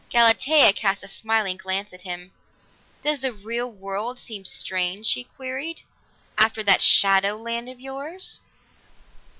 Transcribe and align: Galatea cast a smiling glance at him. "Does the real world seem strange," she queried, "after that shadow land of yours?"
Galatea 0.09 0.73
cast 0.73 1.03
a 1.03 1.07
smiling 1.07 1.57
glance 1.57 1.93
at 1.93 2.01
him. 2.01 2.31
"Does 3.03 3.19
the 3.19 3.31
real 3.31 3.71
world 3.71 4.17
seem 4.17 4.45
strange," 4.45 5.05
she 5.05 5.25
queried, 5.25 5.83
"after 6.39 6.63
that 6.63 6.81
shadow 6.81 7.37
land 7.37 7.69
of 7.69 7.79
yours?" 7.79 8.39